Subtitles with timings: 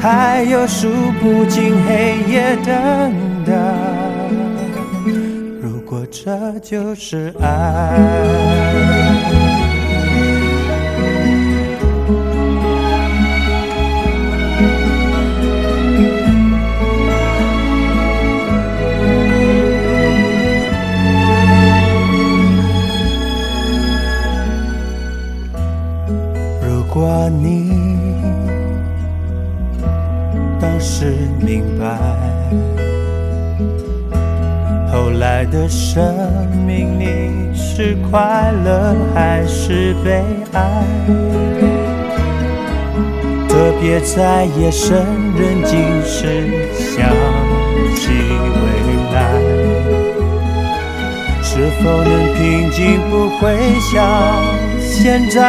[0.00, 0.88] 还有数
[1.20, 3.52] 不尽黑夜等待。
[5.60, 8.60] 如果这就是爱。
[26.90, 27.59] 如果你
[31.00, 31.06] 是
[31.40, 31.96] 明白，
[34.92, 36.14] 后来的生
[36.66, 40.84] 命里是快乐还是悲哀？
[43.48, 44.98] 特别在夜深
[45.38, 47.08] 人静时想
[47.96, 48.10] 起
[48.60, 48.68] 未
[49.14, 49.18] 来，
[51.42, 53.00] 是否能平静？
[53.08, 53.96] 不会像
[54.78, 55.40] 现在。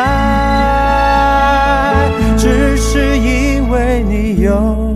[2.38, 4.96] 只是因为你有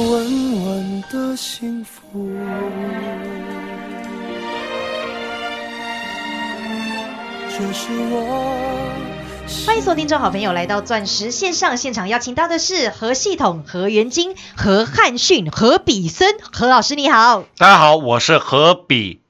[9.65, 16.35] 欢迎所有听众好朋友来到钻石线上现场，邀请到的是何系统、何元金、何汉逊、何比森。
[16.51, 19.21] 何老师你好，大家好，我是何比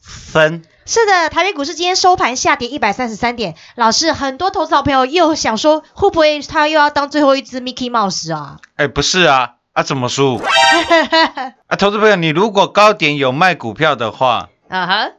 [0.00, 0.62] 森。
[0.84, 3.54] 是的，台北股市今天收盘下跌一百三十三点。
[3.76, 8.58] 老师，很多投资好朋友又想说，会不会他又要当最后一只 Mickey Mouse 啊？
[8.76, 10.40] 哎，不是啊，啊怎么输？
[11.68, 15.10] 啊，投资朋友，你如果高点有卖股票的话，啊哈，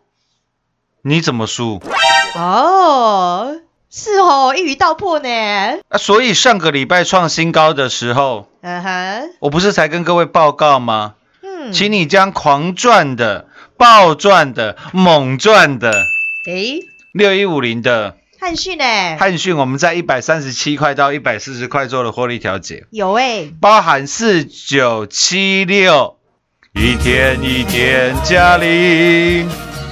[1.01, 1.81] 你怎么输？
[2.35, 3.59] 哦，
[3.89, 5.29] 是哦，一语道破呢。
[5.89, 11.15] 啊，所以上个礼拜创新高的时候，嗯哼，我不是才跟各位报告吗？
[11.41, 13.47] 嗯，请你将狂赚的
[13.77, 15.91] 暴赚的、猛赚的，
[16.47, 16.79] 诶，
[17.13, 18.83] 六一五零的汉讯呢？
[19.17, 26.17] 汉讯，我们在一百三十七块到一百四十块做了获利调节，有诶，包含四九七六，
[26.73, 29.49] 一天一点嘉玲，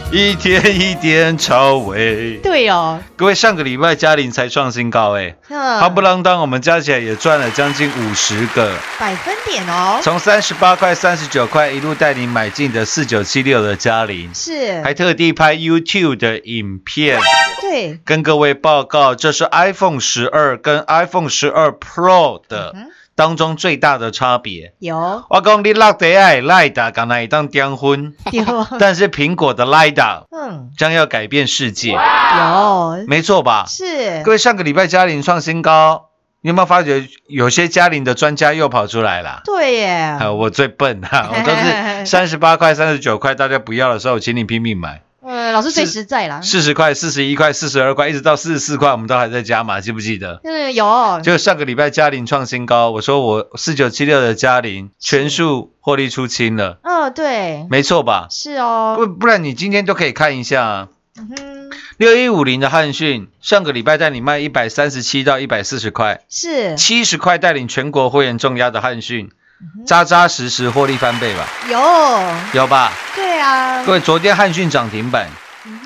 [0.10, 2.38] 一天一天超威。
[2.38, 5.82] 对哦，各位，上个礼拜嘉玲才创新高哎，嗯。
[5.82, 8.74] 夯不浪当，我们加起来也赚了将近五十个。
[8.98, 17.20] 百分点哦，从三十八块、三十九块一路带你买进的四九七六的嘉玲，是，还特地拍 YouTube 的影片，
[17.60, 24.74] 对，跟各位报告，这是 iPhone 十二跟 iPhone 十二 Pro 的嗯当中最大的差别。
[24.78, 25.24] 有。
[25.32, 28.14] 我讲你落地爱 Lida 刚才当订婚，
[28.80, 33.66] 但是苹果的 Lida 嗯，将要改变世界，有，没错吧？
[33.68, 34.22] 是。
[34.24, 36.10] 各，位，上个礼拜嘉玲创新高，
[36.42, 39.42] 你有没有发觉有些嘉玲的专家又跑出来了？
[39.44, 50.40] 对耶，啊，我最笨哈、我都是 三十八块、三十九块，大家不要的时候，请你拼命买，呃，老师最是实在啦，四十块、四十一块、四十二块，一直到四十四块，我们都还在加码，记不记得？
[50.46, 58.28] 嗯，有，就上个礼拜嘉玲创新高，我说我四九七六的嘉玲全数获利出清了，嗯，对，没错吧？
[58.32, 60.88] 是哦，不不然你今天都可以看一下啊。
[61.20, 69.32] 嗯哼，六一五零的汉讯，上个礼拜带你卖一百三十七到一百四十块，是，七十块带领全国会员重压的汉讯，嗯
[69.86, 71.48] 扎扎实实获利翻倍吧？
[71.70, 72.92] 有，有吧？
[73.16, 75.30] 对啊，各位，昨天汉讯涨停板，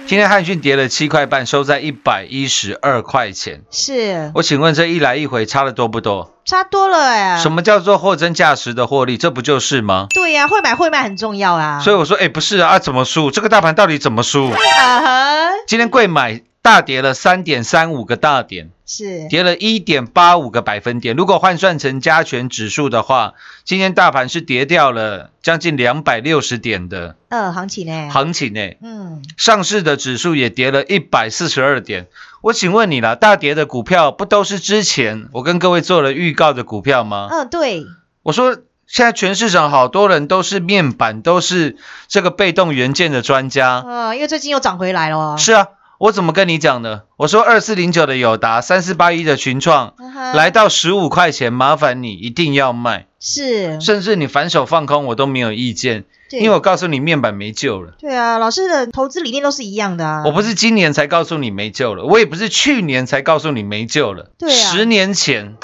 [0.08, 3.62] 今天汉讯跌了七块半，收在一百一十二块钱。
[3.72, 6.36] 是我请问这一来一回差的多不多？
[6.44, 7.52] 差多了哎，什？
[7.52, 9.18] 么叫做货真价实的获利？
[9.18, 10.08] 这不就是吗？
[10.10, 13.32] 对呀，会买会卖很重要啊，所以我说，哎，不是啊，啊怎么输？
[13.32, 14.50] 这个大盘到底怎么输？
[14.50, 21.16] 啊哈，今天贵买大跌了三点三五个大点，是，跌了一点八五个百分点。
[21.16, 28.10] 如果换算成加权指数的话，今天大盘是跌掉了将近两百六十点的呃，行情呢？
[28.12, 28.60] 行情呢。
[28.82, 32.08] 嗯，上市的指数也跌了一百四十二点。
[32.42, 37.30] 我请问你啦，大跌的股票不都是之前我跟各位做了预告的股票吗？
[37.32, 37.86] 嗯，对，
[38.24, 41.78] 我说现在全市场好多人都是面板，都是
[42.10, 43.82] 这个被动元件的专家。
[43.88, 45.68] 呃，因为最近又涨回来了，是啊，
[46.02, 47.04] 我怎么跟你讲呢？
[47.16, 49.94] 我说二四零九的友达，三四八一的群创，
[50.34, 57.94] 来到十五块钱，麻烦你一定要卖，是，甚至你反手放空我都没有意见，对因为我告诉你面板没救了。
[58.00, 64.32] 对啊，老师的投资理念都是一样的啊，我不是今年才告诉你没救了，我也不是去年才告诉你没救了。
[64.40, 65.56] 对啊十年前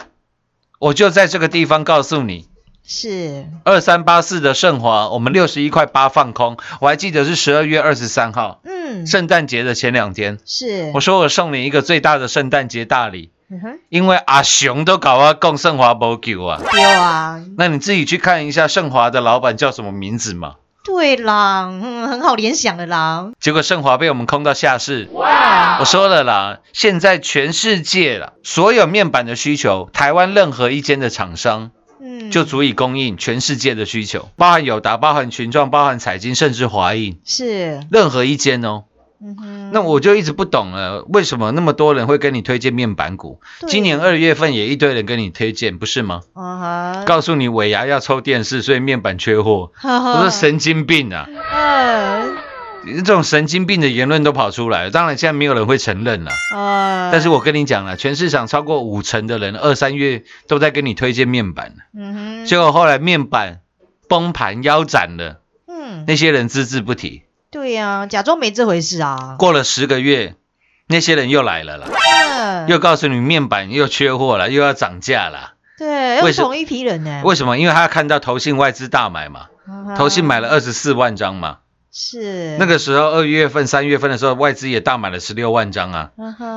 [0.77, 2.45] 我就在这个地方告诉你，
[2.89, 20.53] 是，二三八四的盛华，我们六十一块八放空，我还记得是十二月二十三号，嗯，圣诞节的前两天，是，我说我送你一个最大的圣诞节大礼，嗯哼，因为阿雄都搞啊供盛华不救啊，有啊，那你自己去看一下盛华的老板叫什么名字嘛。
[20.85, 25.09] 对啦，嗯，很好联想的啦，结果盛华被我们空到下市。
[25.11, 31.71] 哇，我说了啦，现在全世界啦，所有面板的需求，台湾任何一间的厂商
[32.19, 38.83] 嗯，就足以供应全世界的需求，包含友达、包含群创、包含彩晶，甚至华映，是，任何一间哦。
[39.19, 43.39] 嗯哼，那我就一直不懂了，为什么那么多人会跟你推荐面板股？
[43.67, 46.21] 今年二月份也一堆人跟你推荐，不是吗？
[46.35, 51.27] 嗯哼，告诉你尾牙要抽电视，所以面板缺货，我说神经病啊！
[51.51, 52.26] 呃
[52.95, 56.31] 这种神经病的言论都跑出来了，当然现在没有人会承认了。
[56.56, 63.59] 呃，但是我跟你讲了，全市场超过五成的人二三月都在跟你推荐面板，嗯哼，结果后来面板
[64.07, 67.23] 崩盘腰斩了，嗯，那些人只字不提。
[67.49, 70.35] 对呀，假装没这回事啊，过了十个月，
[70.87, 71.87] 那些人又来了啦，
[72.37, 75.53] 嗯又告诉你面板又缺货了，又要涨价了。
[75.77, 77.57] 对，又同一批人呢，为什么？
[77.57, 81.59] 因为他看到投信外资大买嘛，嗯投信买了二十四万张嘛。
[81.99, 82.56] 是。
[82.59, 86.11] 那个时候二月份、三月份的时候，外资也大买了十六万张啊，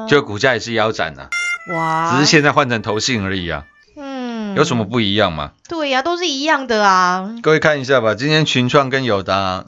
[0.06, 1.30] 就股价也是腰斩啊，
[1.73, 3.64] 哇，只是现在换成投信而已啊，
[3.97, 4.54] 嗯。
[4.54, 5.52] 有什么不一样吗？
[5.68, 9.64] 对呀，都是一样的啊，各位看一下吧，今天群创跟友达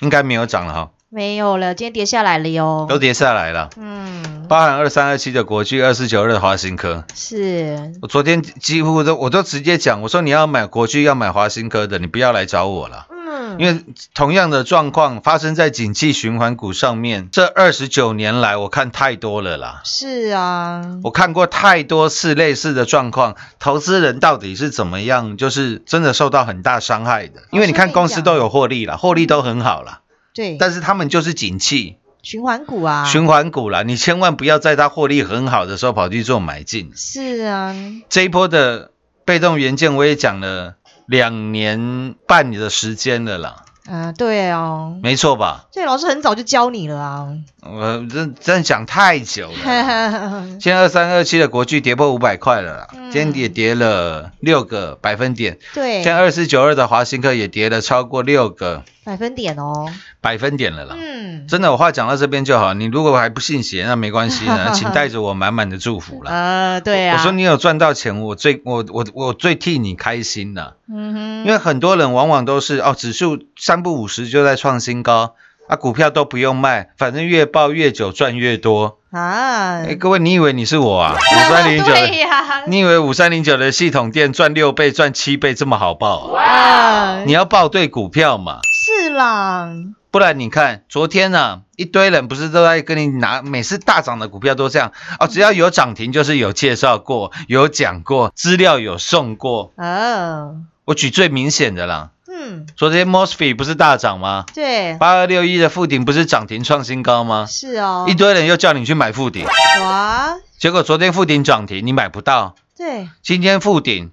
[0.00, 7.04] 应该没有涨了哈，没有了，今天跌下来了哟，都跌下来了，嗯，包含二三二七的国巨、二四九二的华新科。
[7.14, 13.06] 是，我昨天几乎都我都直接讲，我说你要买国巨要买华新科的，你不要来找我了。
[13.46, 13.84] 嗯，因为
[14.14, 19.82] 同样的状况发生在景气循环股上面，这二十九年来我看太多了啦。
[19.84, 27.42] 是啊，我看过太多次类似的状况，投资人到底是怎么样，就是真的受到很大伤害的。
[27.50, 30.00] 因为你看公司都有获利了，获利都很好了，
[30.34, 31.98] 对，但是他们就是景气。
[32.22, 36.90] 循环股啊，循环股啦，你千万不要在它获利很好的时候跑去做买进。
[36.96, 37.72] 是啊，
[38.08, 38.90] 这一波的
[39.24, 40.74] 被动元件我也讲了
[41.06, 45.66] 两年半的时间了啦，啊，对哦，没错吧？
[45.72, 47.28] 这老师很早就教你了啊。
[47.62, 49.56] 我真真的讲太久了。
[50.60, 55.58] 现在二三二七的国巨跌破五百块了啦，嗯今天也跌了六个百分点。
[55.74, 59.86] 对现，在二四九二的华新科也跌了超过六个百分点哦。
[60.20, 60.96] 百分点了啦。
[60.98, 62.74] 嗯，真的，我话讲到这边就好。
[62.74, 66.32] 你如果还不信邪，那没关系的， 请带着我满满的祝福啦。
[66.32, 67.16] 呃， 对啊。
[67.16, 75.36] 我说你有赚到钱，我最我我我最替你开心了，嗯哼，因为很多人往往都是哦，指数三不五十就在创新高，
[75.68, 78.98] 啊，股票都不用卖，反正越抱越久赚越多。
[79.12, 81.14] 啊，哎，各位，你以为你是我啊？
[81.14, 81.92] 五三零九，
[82.66, 86.42] 你以为五三零九的系统店赚六倍、赚七倍这么好报啊？
[86.42, 88.58] 啊，你要报对股票嘛，
[89.02, 89.70] 是啦，
[90.10, 99.72] 不然你看昨天呢、一堆人不是都在跟你拿，每次大涨的股票都这样哦，只要有涨停就是有介绍过、有讲过、资料有送过。
[99.76, 104.44] 哦，我举最明显的啦，嗯，昨天 Mosfet 不是大涨吗？
[104.54, 107.46] 对，八二六一的附顶不是涨停创新高吗？
[107.48, 108.06] 是哦。
[108.08, 109.44] 一，堆人又叫你去买附顶，
[109.80, 112.54] 哇，结果昨天附顶涨停，你买不到。
[112.76, 113.08] 对。
[113.22, 114.12] 今天附顶，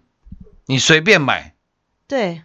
[0.66, 1.54] 你随便买。
[2.08, 2.44] 对，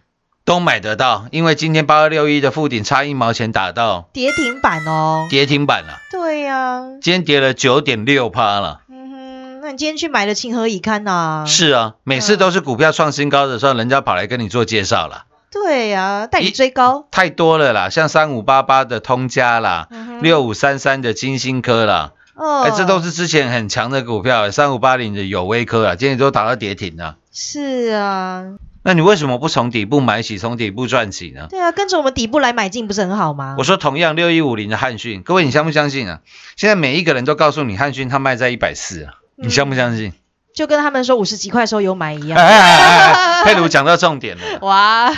[0.49, 4.09] 都买得到，因为今天八二六一的附顶差一毛钱打到。
[4.11, 8.81] 跌停板哦，跌停板了，对呀，今天跌了九点六趴了。
[8.89, 11.45] 嗯哼，那你今天去买了情何以堪呐？
[11.45, 19.87] 是啊，每次都是股票创新高的时候，人家跑来跟你做介绍了，对呀，带你追高，太多了啦，像三五八八的通家啦，
[20.23, 22.63] 六五三三的金星科啦，哦。
[22.63, 27.17] 哎，这都是之前很强的股票，三五八零的友威科啊，今天都打到跌停了。
[27.31, 28.45] 是啊，
[28.89, 31.45] 那你为什么不从底部买起，从底部赚起呢？
[31.47, 33.53] 对啊，跟着我们底部来买进不是很好吗？
[33.59, 36.21] 我说同样六一五零的汉讯，各位你相不相信啊？
[36.55, 40.13] 现在每一个人都告诉你汉讯他卖在一百四啊，嗯你相不相信？
[40.55, 42.35] 就跟他们说五十几块的时候有买一样。
[42.39, 45.13] 哎哎哎哎，佩鲁讲到重点了，哇，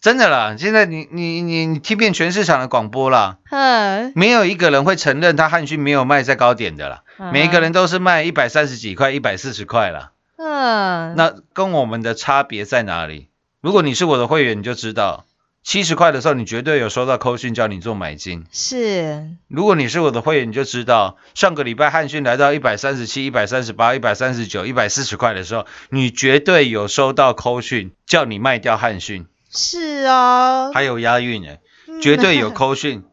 [0.00, 0.54] 真的啦！
[0.56, 10.10] 现在你你你你听遍全市场的广播啦，哼，没有一个人会承认他汉讯没有卖在高点的啦，嗯每一个人都是卖一百三十几块、一百四十块啦。
[10.44, 13.28] 嗯，那跟我们的差别在哪里？
[13.60, 15.24] 如果你是我的会员，你就知道，
[15.62, 18.44] 七十块的时候你绝对有收到扣讯叫你做买进。
[18.50, 33.04] 是如果你是我的会员，你就知道，上个礼拜汉讯来到一百三十七、一百三十八、一百三十九、一百四十块的时候，你绝对有收到扣讯叫你卖掉汉讯，是啊，还有押韵呢，嗯绝对有扣讯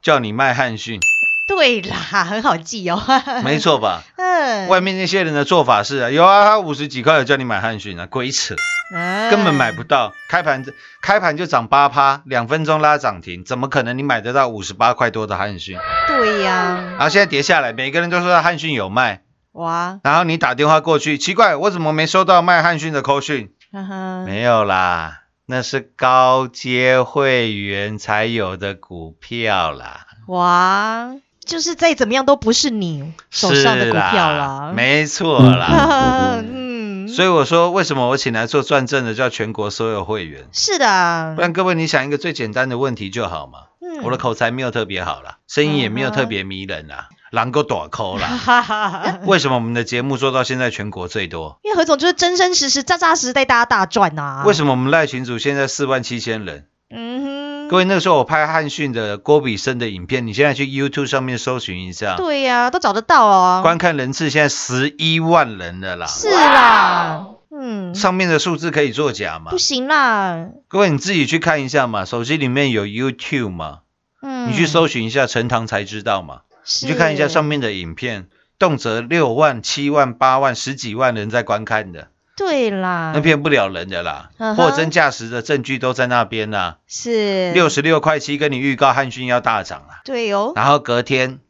[0.00, 0.98] 叫你卖汉讯，
[1.48, 1.96] 对啦，
[2.28, 3.02] 很好记哦。
[3.42, 4.02] 没错吧？
[4.16, 8.54] 嗯，外面那些人的做法是啊，有啊，他五十几块有叫你买汉讯啊，鬼扯，
[8.94, 10.64] 嗯根本买不到，开盘
[11.02, 15.78] 开盘就涨八趴，两分钟拉涨停，怎么可能你买得到五十八块多的汉讯？
[16.06, 19.22] 对呀，然后现在跌下来，每个人都说汉讯有卖。
[19.52, 23.50] 哇，然后你打电话过去，奇怪，我怎么没收到卖汉讯的扣讯？
[23.72, 31.08] 哈哈，没有啦，那是高阶会员才有的股票啦，哇，
[31.48, 34.72] 就是再怎么样都不是你手上的股票是啦。
[34.76, 36.38] 没错啦。
[36.46, 40.44] 嗯，所以我说，为什么我请来做转正的叫全国所有会员？
[40.52, 43.60] 是的不，然各位，你想一个最简单的问题就好嘛。
[43.80, 49.18] 嗯我的口才没有特别好啦，声音也没有特别迷人啦，狼够短扣啦。
[49.26, 51.58] 为什么我们的节目做到现在全国最多？
[51.64, 54.44] 因为何总就是真真实实、扎扎实实带大家大赚呐。
[54.46, 56.66] 为什么我们赖群主现在四万七千人？
[56.90, 57.37] 嗯哼，
[57.68, 63.60] 各位，那个时候我拍汉讯的郭比生的影片，你现在去 YouTube 上面搜寻一下，对呀，都找得到哦。
[63.62, 66.06] 观看人次现在十一万人了啦。
[66.06, 69.58] 是啦，嗯，上面的数字可以作假吗不？
[69.58, 73.80] 行啦，各位你自己去看一下嘛，手机里面有 YouTube 嘛，
[74.22, 82.08] 嗯，你去搜寻一下陈塘才知道嘛，是，你去看一下上面的影片，动辄六万、七万、八万、十几万人在观看的，
[82.38, 84.30] 对啦，那骗不了人的啦。
[84.56, 86.78] 货真价实的证据都在那边啦。
[86.86, 91.40] 是六十六块七跟你预告汉讯要大涨啦，对哦，然后隔天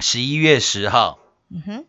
[0.00, 1.18] 十一月十号。
[1.54, 1.84] 嗯哼，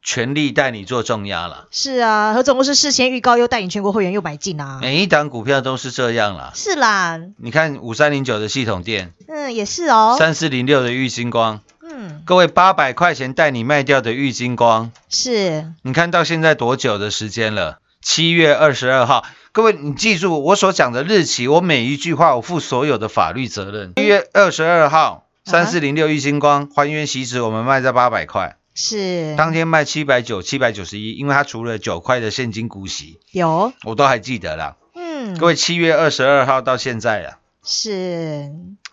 [0.00, 1.66] 全力带你做重压了。
[1.70, 6.52] 是啊，何总公是事先预告又带你全国会员又买进啊，每一档股票都是这样啦。
[6.54, 11.60] 是啦，你看五三零九的系统店，嗯，也是哦，三四零六的玉金光，
[11.94, 17.80] 嗯，各位八百块钱带你卖掉的玉金光，是，你看到现在多久的时间了？
[18.00, 23.92] 七月二十二号，各位你记住我所讲的日期，我每一句话我负所有的法律责任。
[23.94, 34.76] 七月二十二号，三四零六玉金光还原席值，我们卖在八百块，是，当天卖七百九、七百九十一，因为它除了九块的现金股息，有，我都还记得啦。
[34.94, 38.50] 嗯，各位，七月二十二号到现在啊，是，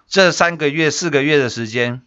[0.08, 2.02] 这三个月、四个月的时间，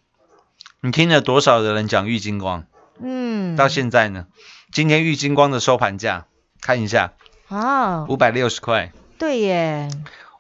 [0.84, 2.64] 你听了多少的人讲玉金光？
[3.00, 4.26] 嗯，到现在呢，
[4.72, 6.26] 今天玉金光的收盘价
[6.60, 7.12] 看一下，
[7.46, 9.88] 啊，五百六十块，对耶，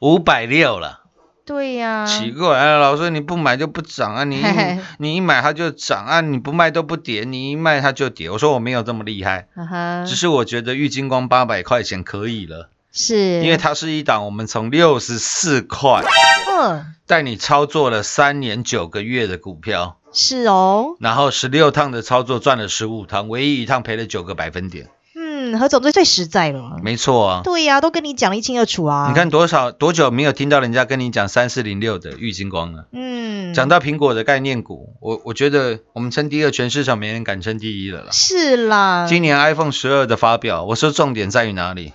[0.00, 1.02] 五百六了。
[1.44, 4.42] 对呀、奇怪啊，老师你不买就不涨啊，你
[4.98, 8.28] 你一买它就涨啊，你不卖都不跌，你一卖它就跌。
[8.28, 9.46] 我说我没有这么厉害，
[10.08, 13.44] 只是我觉得玉金光八百块钱可以了，是。
[13.44, 16.02] 因为它是一档我们从六十四块
[16.50, 16.94] 嗯。
[17.06, 26.78] 带你操作了三年九个月的股票，是哦，然后十六趟的操作赚了十五趟，唯一一趟赔了九个百分点，嗯，何总最最实在了。
[26.82, 27.40] 没错啊。
[27.44, 29.06] 对呀、都跟你讲得一清二楚啊。
[29.08, 32.86] 你看，多少多久没有听到人家跟你讲三四零六的玉金光了？
[32.92, 38.08] 嗯，讲到苹果的概念股，我我觉得我们称第二，全市场没人敢称第一了啦。
[38.12, 41.92] 是啦，今年 iPhone 十二的发表，我说重点在于哪里？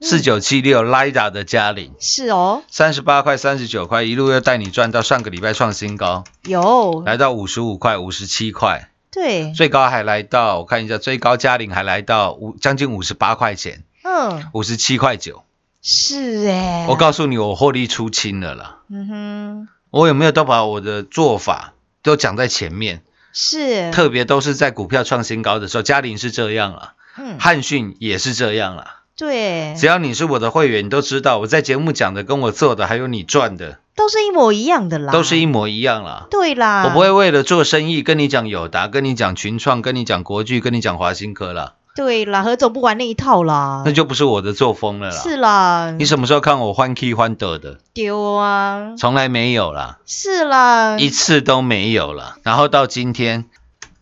[0.00, 7.02] 四九七六 Lida 的嘉玲，是哦，三十八块、三十九块，一路又带你赚到上个礼拜创新高，有。
[7.06, 15.42] 来到五十五块、五十七块，对，最高还来到，我看一下，最高嘉玲还来到五将近五十八块钱，嗯，五十七块九。
[15.80, 18.78] 是哎，我告诉你，我获利出清了啦。
[18.90, 23.02] 嗯哼，我有没有都把我的做法都讲在前面？
[23.32, 29.04] 是，特别都是在股票创新高的时候，嘉玲是这样了，嗯，汉讯也是这样了。
[29.16, 36.26] 对，只要你是我的会员，你都知道我在节目讲的跟我做的，还有你赚的，都是一模一样的啦，都是一模一样啦。
[36.30, 45.16] 对啦，我不会为了做生意跟你讲友达，跟你讲群创，跟你讲国巨，跟你讲华新科啦，对啦，何总不玩那一套啦，那就不是我的作风了啦。
[45.16, 47.78] 是啦，你什么时候看我欢 key 欢得的？
[47.94, 52.36] 丢啊，从来没有啦，是啦，一次都没有了。
[52.42, 53.46] 然后到今天，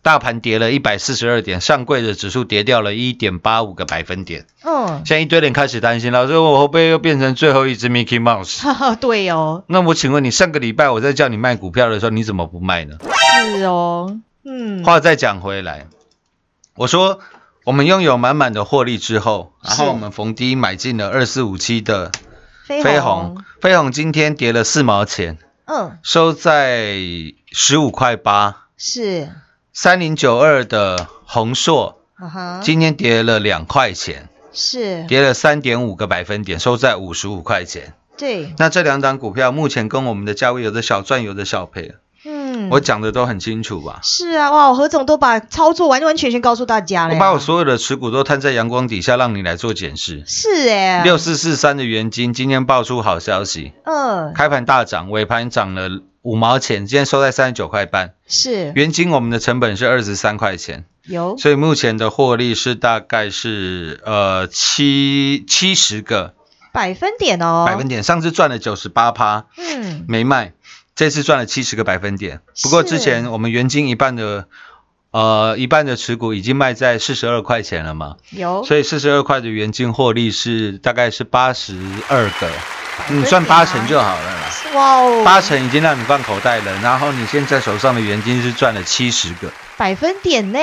[0.05, 4.45] 大盘跌了一百四十二点，上柜的指数跌掉了一点八五个百分点。
[4.63, 8.61] 嗯，现在一堆人开始担心，老师我会不会又变成最后一只 Mickey Mouse？
[8.61, 12.99] 哈哈，对哦，那我请问你，上个礼拜我在叫你卖股票的时候，你怎么不卖呢？
[13.01, 15.87] 是哦，嗯，话再讲回来，
[16.75, 17.19] 我说
[17.63, 22.11] 我们拥有满满的获利之后，然后我们逢低买进了二四五七的
[22.63, 26.93] 飞飞鸿，飞鸿今天跌了四毛钱，嗯，收在
[27.51, 28.67] 十五块八。
[28.77, 29.29] 是，
[29.77, 31.97] 三零九二的宏硕
[32.63, 37.93] 今天跌了两块钱，是，跌了三点五个百分点，收在五十五块钱。
[38.15, 43.99] 对，那这两档股票目前跟我们的价位有的小赚，有的小赔，嗯，我讲的都很清楚吧？
[44.01, 50.23] 是啊，哇，何总都把操作完完全全告诉大家了，我把我所有的持股都摊在阳光底下，让你来做检视。
[50.25, 55.89] 是哎，六四四三的元金今天爆出好消息，嗯，开盘大涨，尾盘涨了
[56.25, 58.15] 五毛钱，今天收在三十九块半。
[58.27, 58.71] 是。
[58.73, 66.33] 元金我们的成本是二十三块钱，有，所以目前的获利是大概是呃七七十个
[66.73, 70.53] 百分点哦，百分点，上次赚了九十八趴嗯，没卖，
[70.95, 72.41] 这次赚了七十个百分点。
[72.63, 74.47] 不过之前我们原金一半的
[75.11, 82.49] 呃一半的持股已经卖在四十二块钱了嘛，有，所以四十二块的原金获利是大概是八十二个，
[83.09, 84.41] 你点啊算八成就好了啦。
[84.73, 89.51] 哇哦，八成已经让你放口袋了，然后你现在手上的原金是赚了七十个。
[89.77, 90.59] 百分点呢，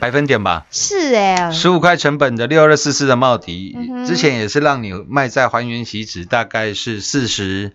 [0.00, 7.72] 百分点吧，是哎，十五块成本的六二四四的茂迪嗯，之前也是让你卖在还原席值大概是四十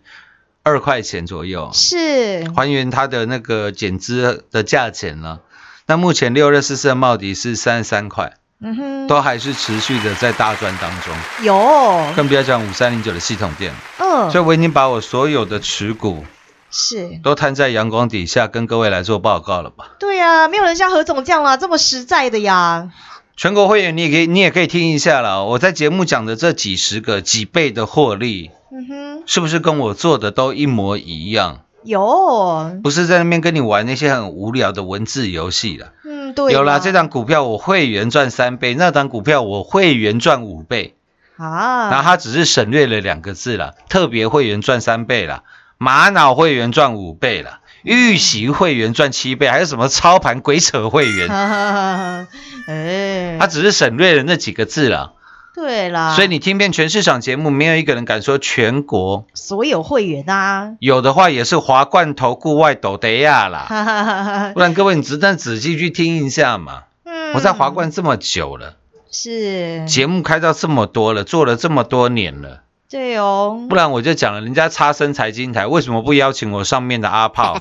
[0.63, 5.41] 二块钱左右，是，还原它的那个减资的价钱了。
[5.85, 13.73] 那目前六二四四的茂迪是三十三块，嗯哼，都还是持续的在大赚当中，有，更不要讲五三零九的系统店。
[13.97, 16.23] 嗯，所以我已经把我所有的持股
[16.69, 19.91] 是，都摊在阳光底下，跟各位来做报告了吧。
[19.99, 22.91] 对呀，没有人像何总这样啦，这么实在的呀，
[23.35, 25.45] 全国会员你也可以，你也可以听一下了。
[25.45, 31.61] 我在节目讲的这几十个几倍的获利，嗯哼，是不是跟我做的都一模一样？
[31.83, 35.93] 有，不是在那边跟你玩那些很无聊的文字游戏了。
[36.03, 40.95] 嗯，对，有啦，这档股票我会员赚三倍，那档股票我会员赚五倍，
[41.37, 45.43] 啊，然后它只是省略了两个字了，特别会员赚三倍了，
[45.77, 52.27] 玛瑙会员赚五倍了，预习会员赚七倍，还有什么操盘鬼扯会员，哈哈哈哈，
[52.67, 55.13] 哎，它只是省略了那几个字啦。
[55.53, 63.65] 对啦，所以你听遍全市场节目，没有一个人敢说全国所有会员啊，有的话也是华冠投顾外斗得亚啦。
[63.67, 66.83] 哈哈哈哈，不然各位你只但仔细去听一下嘛。
[67.03, 68.75] 嗯我在华冠这么久了，
[69.09, 77.57] 是，节目开到这么多了，做了这么多年了，对哦，不然我就讲了，人家差生财经台为什么不邀请我上面的阿炮？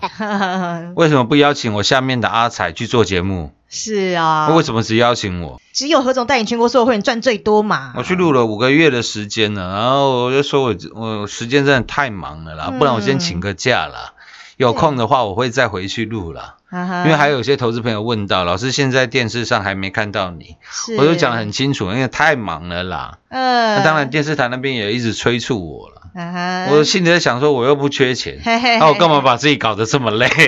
[0.97, 3.53] 为什么不邀请我下面的阿彩去做节目？
[3.71, 5.63] 是啊，为什么只邀请我？
[5.73, 7.95] 只有何总带领全国所有会员赚最多嘛？
[7.97, 14.13] 我去录了五个月的时间了，然后我就说我我时间真的太忙了啦，嗯不然我先请个假啦。
[14.57, 16.57] 有空的话，我会再回去录啦。
[16.69, 20.57] 哈哈，因为还有些投资朋友问到，老师现在电视上还没看到你，
[20.99, 23.19] 我就讲得很清楚，因为太忙了啦。
[23.29, 26.00] 呃，那当然，电视台那边也一直催促我了。
[26.15, 30.27] 啊我心里在想说，我又不缺钱，那我干嘛把自己搞得这么累？
[30.29, 30.47] 嗯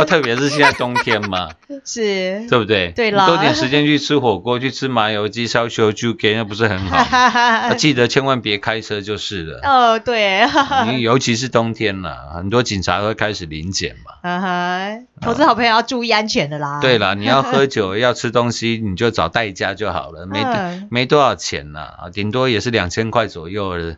[0.10, 1.50] 特别是现在冬天嘛，
[1.84, 2.90] 是，对不对？
[2.96, 6.96] 对啦你多点时间去吃火锅，去吃麻油鸡、烧酒猪给，那不是很好？
[7.68, 9.60] 那 记得千万别开车就是了。
[9.62, 10.42] 哦，对，
[10.90, 14.28] 你尤其是冬天了，很多警察都会开始临检嘛。
[14.28, 14.88] 啊哈，
[15.20, 16.80] 投资好朋友要注意安全的啦。
[16.80, 23.96] 对啦，你要喝酒 要吃东西，你就找代驾就好了，没、嗯没多少钱啦，啊，顶多也是两千块左右的。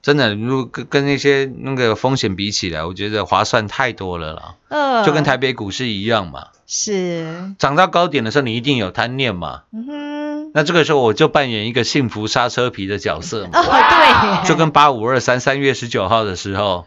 [0.00, 4.54] 真的，如果跟跟那些那个风险比起来，我觉得划算太多了啦。
[4.68, 9.64] 嗯，就跟台北股市一样嘛，是，涨到高点的时候，你一定有贪念嘛。
[9.72, 16.86] 嗯哼，那这个时候我就扮演一个幸福刹车皮的角色嘛，哦，对，就跟八五二三三月十九号的时候，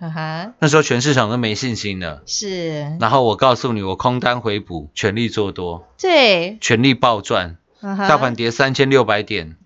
[0.60, 2.23] 那时候全市场都没信心了。
[2.25, 7.58] 是，然后我告诉你，我空单回补，全力做多，对，全力暴赚。
[7.82, 9.58] 大盘，跌三千六百点，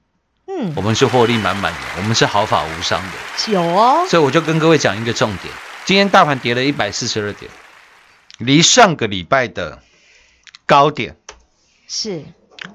[0.57, 3.51] 嗯我，们是获利满满的，我们是毫发无伤的。
[3.51, 5.53] 有哦，所以我就跟各位讲一个重点，
[5.85, 7.51] 今天大盘跌了一百四十二点，
[8.37, 9.79] 离上个礼拜的
[10.65, 11.17] 高点，
[11.87, 12.23] 是，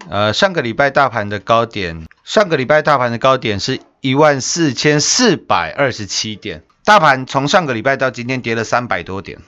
[0.08, 9.38] 呃，上个礼拜大盘的高点，上个礼拜大盘的高点是一万四千四百二十七点，大盘从上个礼拜到今天跌了三百多点。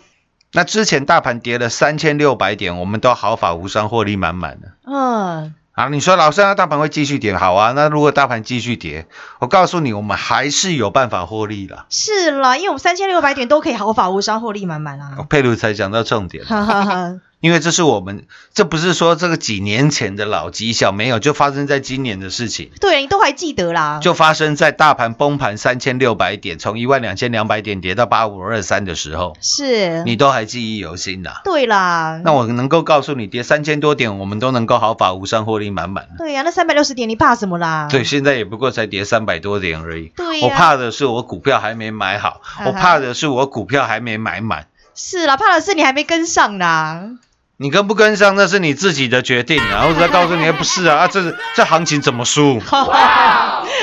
[0.54, 4.72] 那之前大盘跌了三千六百点，我们都毫发无伤，获利满满的。
[4.84, 7.34] 嗯，啊，你说老师，那大盘会继续跌？
[7.34, 9.06] 好啊，那如果大盘继续跌，
[9.38, 11.86] 我告诉你，我们还是有办法获利的。
[11.88, 15.16] 是啦，因为我们三千六百点都可以毫发无伤，获利满满啦。
[15.30, 18.24] 佩鲁才讲到重点，哈哈哈，因为这是我们，
[18.54, 31.40] 这不是说这个几年前的老绩效，没有，就发生在今年的事情，对你都还记得啦，就发生在大盘崩盘三千六百点，从一万两千两百点跌到八五二三的时候，是，你都还记忆犹新的。
[31.42, 36.06] 对啦，那我能够告诉你，跌三千多点，我们都能够毫发无伤，获利满满。
[36.16, 37.88] 对呀、那三百六十点你怕什么啦？
[37.90, 40.12] 对，现在也不过才跌三百多点而已。
[40.14, 44.68] 对呀我怕的是我股票还没买好，我怕的是我股票还没买满。
[44.94, 47.08] 是啦，怕的是你还没跟上啦。
[47.62, 49.86] 你跟不跟上那是你自己的决定啊！
[49.88, 52.58] 我只要告诉你，不是啊，啊这这行情怎么输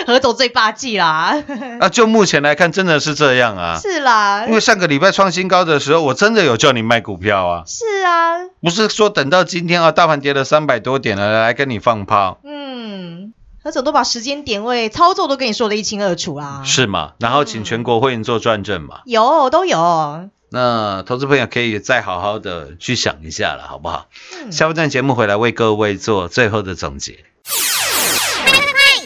[0.06, 1.42] 何总最霸气啦，
[1.80, 1.88] 啊？
[1.88, 3.80] 就目前来看，真的是这样啊。
[3.82, 16.63] 是啦因，为上个礼拜创新高的时候，我真的有叫你卖股票啊，是啊，不是说等到今天啊，大盘跌了三百多点了来跟你放炮，嗯，何总都把时间点位、操作都跟你说的一清二楚啦。
[16.65, 17.12] 是吗？
[17.20, 19.00] 然后请全国会员做转正嘛。
[19.06, 24.07] 有都有，那投资朋友可以再好好的去想一下了，好不好？
[24.33, 27.13] 嗯下半段节目回来为各位做最后的总结。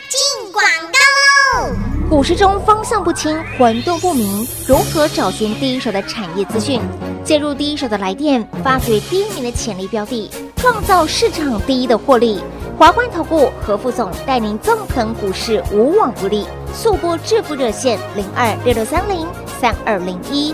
[0.10, 1.76] 进广告喽！
[2.10, 6.80] 股市中方向不清、混沌不明，如何找寻第一手的产业资讯？
[7.26, 12.42] 介入第一手的来电，发掘第一名的潜力标的，创造市场第一的获利。
[12.78, 16.46] 华冠投顾何副总带领纵横股市，无往不利。
[16.74, 19.28] 速播致富热线零二六六三零
[19.62, 20.54] 三二零一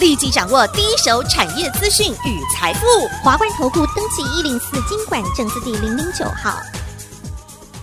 [0.00, 2.86] 立即掌握第一手产业资讯与财富。
[3.22, 6.58] 华冠投顾登记一零四经管证字第零零九号。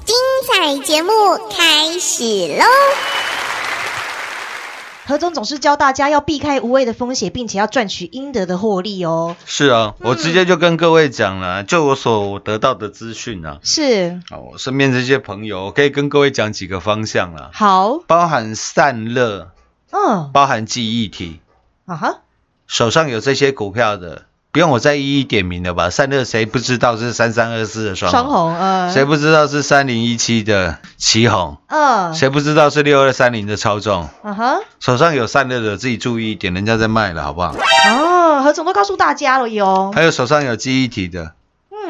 [0.03, 0.15] 精
[0.47, 1.11] 彩节目
[1.55, 2.23] 开始
[2.57, 2.65] 喽！
[5.05, 9.35] 何总总是教大家要避开无谓的风险，并且要赚取应得的获利哦。
[9.45, 19.51] 是啊，我直接就跟各位讲了，就我所得到的资讯啊，是，啊，我身边这些朋友，我可以跟各位讲几个方向啦，好，包含散热，
[19.91, 21.39] 嗯，包含记忆体，
[21.87, 22.17] 啊哈，
[22.67, 25.89] 手上有这些股票的，不用我再一一点名了吧？
[25.89, 28.21] 散热谁不知道是三三二四的双红？
[28.21, 31.55] 双红，嗯，谁不知道是三零一七的旗红？
[31.67, 34.09] 嗯，谁不知道是六二三零的超重？
[34.21, 37.55] 啊哈，手上有散热的，自己注意一点，人家在卖了，好不好？
[37.89, 39.93] 哦，何总都告诉大家了哟。
[39.95, 41.31] 还有手上有记忆体的，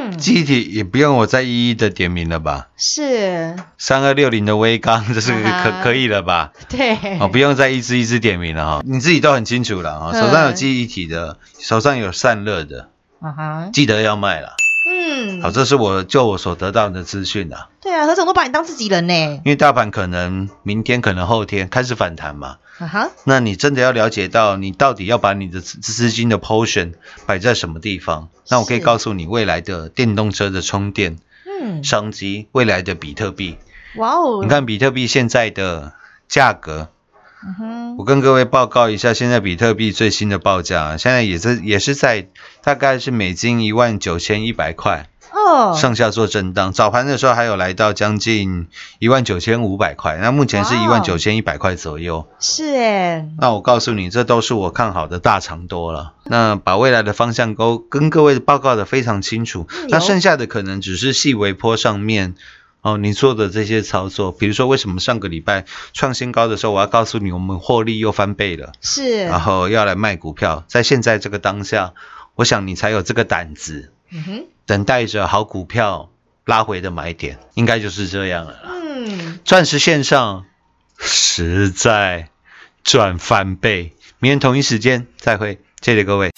[0.08, 2.68] 嗯，记忆体也不用我再一一的点名了吧？
[2.78, 6.52] 是，三二六零的微钢，这是可、可以了吧？
[6.70, 12.90] 对，哦，不用再一支一支点名了哈、你自己都很清楚了啊、嗯手上有记忆体的，手上有散热的，
[13.20, 14.56] 啊哈，记得要卖了。
[15.18, 17.70] 嗯，好，这是我就我所得到的资讯啊。
[17.82, 19.14] 对啊，何总都把你当自己人呢。
[19.14, 26.94] 因为大盘可能明天，可能后天开始反弹嘛，啊哈，那你真的要了解到你到底要把你的资资金的 portion
[27.26, 28.30] 摆在什么地方？
[28.50, 31.18] 那我可以告诉你，未来的电动车的充电
[31.62, 33.58] 嗯，商机，未来的比特币。
[33.96, 35.94] 哇哦，你看比特币现在的
[36.28, 36.90] 价格，
[37.44, 42.28] 嗯，我跟各位报告一下，现在比特币最新的报价，现在也是也是在
[42.64, 46.74] 大概是美金一万九千一百块哦，上下做震荡。
[46.74, 48.68] 早盘的时候还有来到将近
[49.00, 52.28] 一万九千五百块，那目前是一万九千一百块左右。
[52.40, 56.14] 是哎，那我告诉你，这都是我看好的大长多了。
[56.24, 59.68] 那把未来的方向都跟各位报告的非常清楚。
[59.90, 62.36] 那剩下的可能只是细微坡上面
[62.88, 71.94] 哦，你做的这些操作，比如说为什么上个礼拜创新高的时候，我要告诉你，我们获利又翻倍了，是，然后要来卖股票，在现在这个当下，
[72.36, 76.10] 我想你才有这个胆子，嗯哼，等待着好股票
[76.46, 78.70] 拉回的买点，应该就是这样了啦。
[78.70, 80.46] 嗯，钻石线上
[80.98, 82.30] 实在
[82.86, 83.92] 赚翻倍。
[84.20, 86.32] 明天同一时间再会，谢谢各位。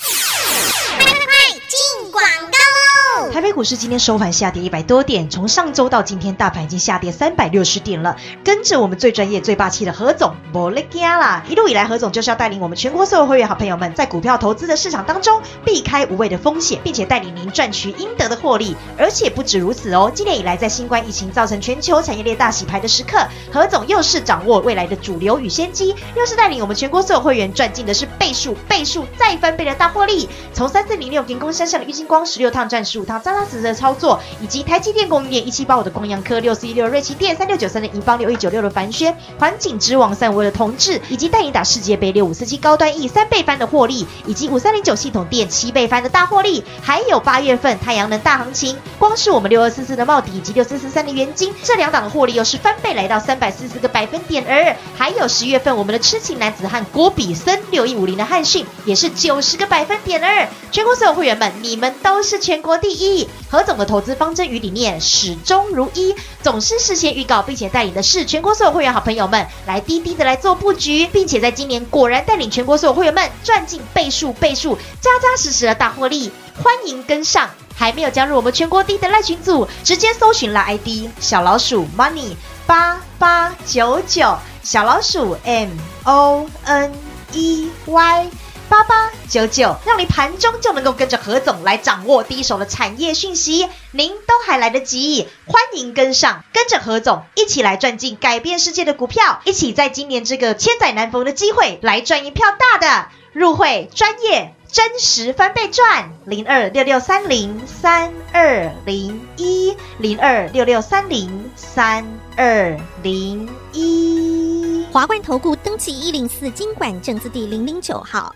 [3.60, 8.16] 股市今天收盘下跌一百多点，从上周到今天，大盘已经下跌三百六十点了。
[8.42, 11.44] 跟着我们最专业、最霸气的何总，没得惊啦！
[11.50, 18.78] 一路以来，何总就是要带领我们全国所有会员好朋友们，在股票投资的市场当中避开无谓的风险，并且带领您赚取应得的获利。
[18.98, 23.18] 而且不止如此哦，今年以来，在新冠疫情造成全球产业链大洗牌的时刻，
[23.52, 30.30] 何总又是掌握未来的主流与先机，又是带领我们全国所有会员赚进的是倍数、倍数再翻倍的大获利。
[30.54, 63.29] 从三四零六银工山上的郁金光十六趟赚十五趟，扎扎实实的操作，以及台积电供应链一七八五的光阳科六四一六瑞奇电三六九三的银邦六一九六的凡轩环境之王三五的同志，以及带你打世界杯六五四七高端 E 三倍翻的获利，以及五三零九系统电七倍翻的大获利，还有八月份太阳能大行情，光是我们六二四四的茂迪以及六四四三的元金这两档的获利又是翻倍来到三百四十个百分点，而还有十月份我们的痴情男子汉郭比森六一五零的汉讯也是九十个百分点二，全国所有会员们，你们都是全国第一。
[63.50, 76.32] 何总的投资方针与理念始终如一，总是事先预告，并且带领的是全国所有会员好朋友们来滴滴的来做布局，并且在今年果然带领全国所有会员们赚进倍数倍数、扎扎实实的大获利，
[76.64, 77.50] 欢迎跟上。
[77.76, 82.36] 还没有加入我们全国第一的赖群组，直接搜寻啦 ID 小老鼠 money
[82.68, 85.70] 八八九九，小老鼠 M
[86.04, 86.92] O N
[87.32, 88.39] E Y。
[88.70, 104.54] 八八九九，让你盘中就能够跟着何总来掌握第一手的产业讯息，您都还来得及，欢迎跟上，跟着何总一起来赚进改变世界的股票，一起在今年这个千载难逢的机会来赚一票大的，入会专业。
[104.72, 112.06] 真实翻倍赚零二六六三零三二零一零二六六三零三
[112.36, 114.86] 二零一。
[114.92, 118.36] 华冠投顾登记一零四经管证字第零零九号。